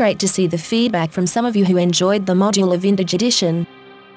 [0.00, 3.12] Great to see the feedback from some of you who enjoyed the module of vintage
[3.12, 3.66] edition.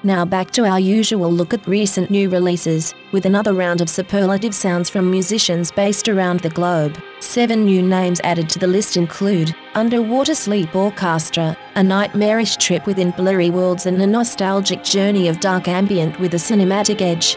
[0.02, 4.54] Now back to our usual look at recent new releases, with another round of superlative
[4.54, 6.96] sounds from musicians based around the globe.
[7.20, 12.86] Seven new names added to the list include Under Water Sleep Orchestra, a nightmarish trip
[12.86, 17.36] within blurry worlds and a nostalgic journey of dark ambient with a cinematic edge.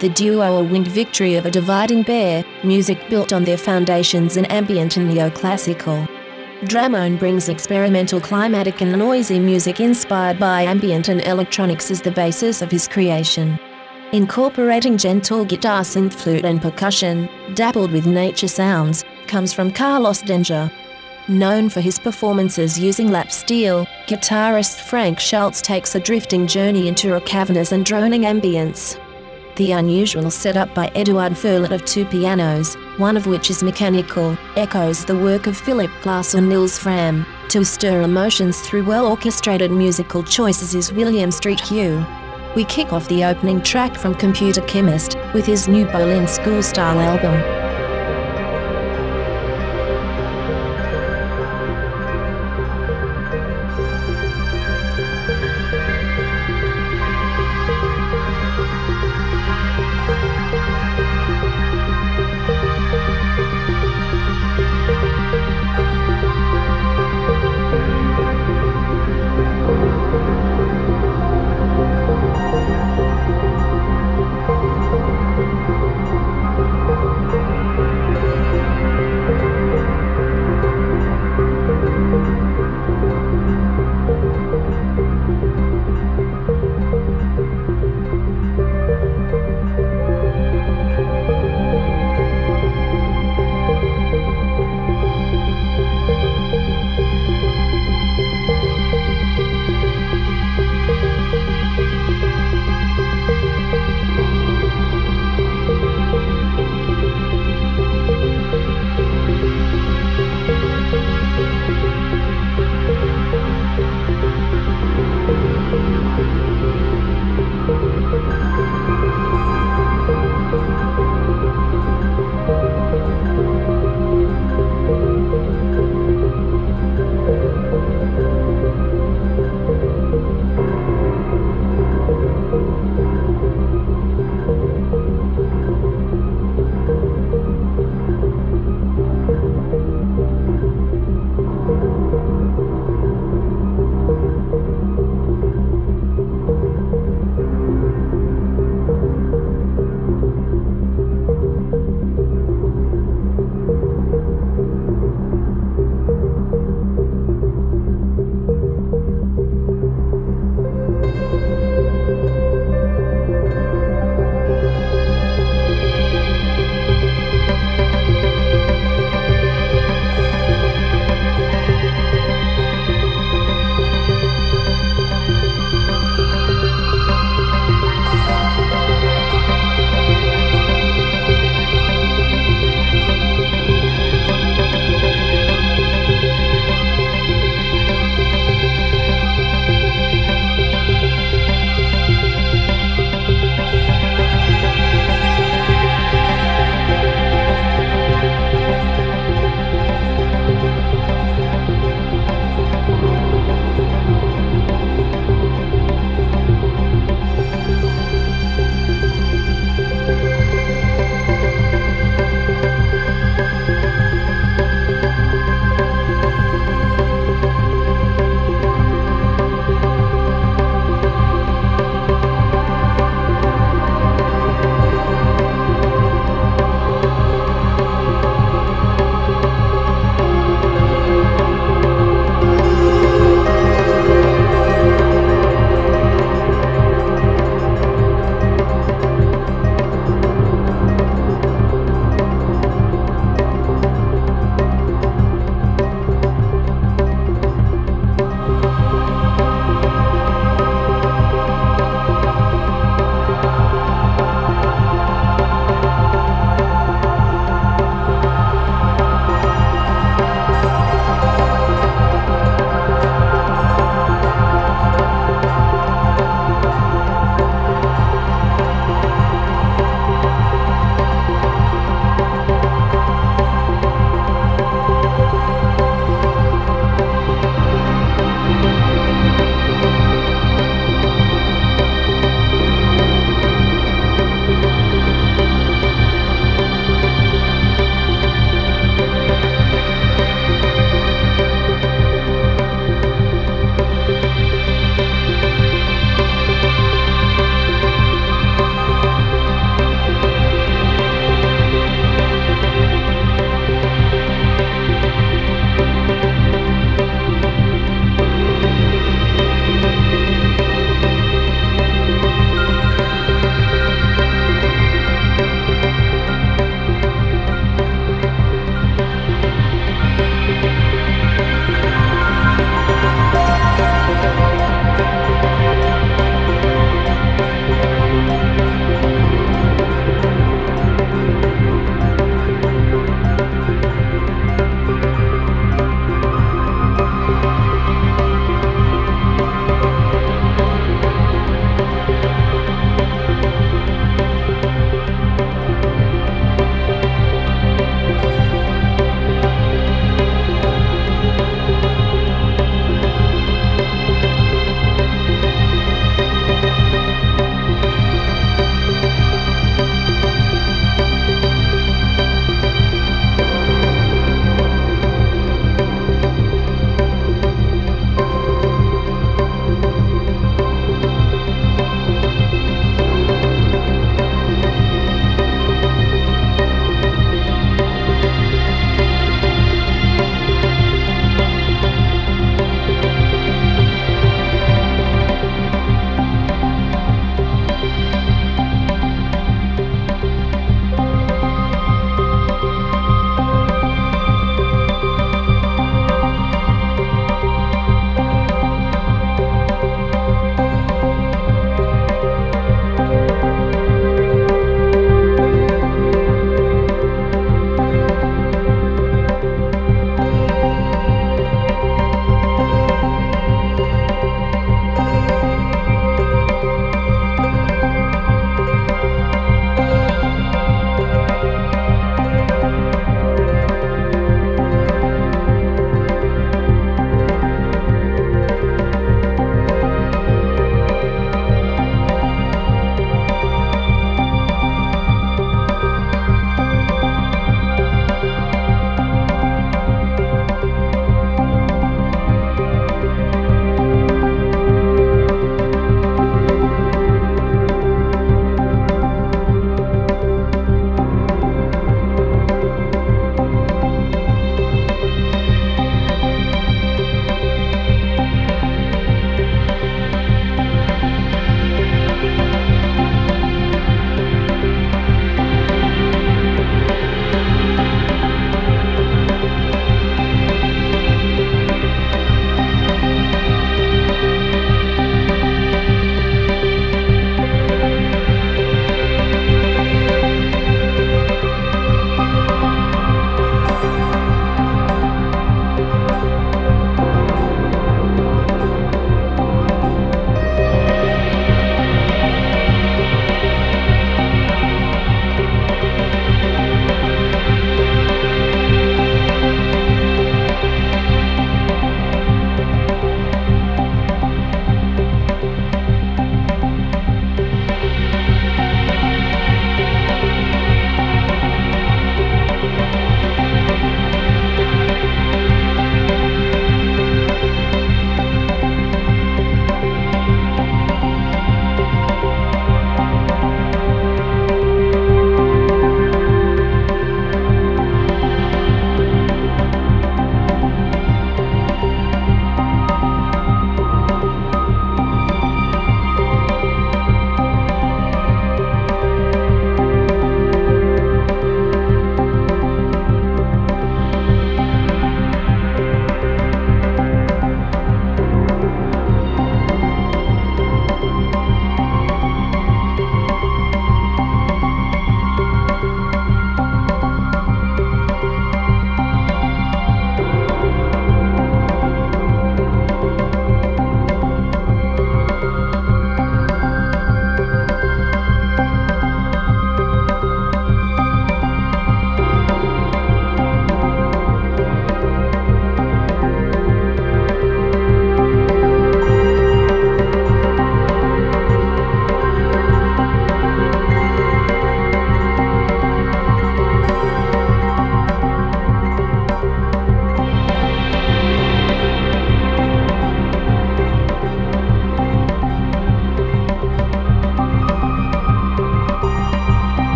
[0.00, 4.46] The duo A Winged Victory of a Dividing Pair, music built on their foundations in
[4.46, 6.08] ambient and neoclassical.
[6.62, 12.62] Dramón brings experimental climatic and noisy music inspired by ambient and electronics as the basis
[12.62, 13.58] of his creation.
[14.12, 20.70] Incorporating gentle guitar synth flute and percussion, dappled with nature sounds, comes from Carlos Denger.
[21.26, 27.16] Known for his performances using lap steel, guitarist Frank Schultz takes a drifting journey into
[27.16, 29.00] a cavernous and droning ambience.
[29.62, 35.04] The unusual setup by Edouard Ferlet of two pianos, one of which is mechanical, echoes
[35.04, 37.24] the work of Philip Glass or Nils Frahm.
[37.50, 42.04] To stir emotions through well orchestrated musical choices is William Street Hugh.
[42.56, 47.61] We kick off the opening track from Computerchemist with his new Berlin School style album.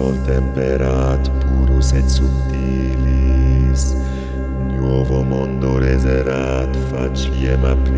[0.00, 3.82] sol temperat purus et subtilis.
[4.72, 7.89] Nuovo mondo reserat faciem ab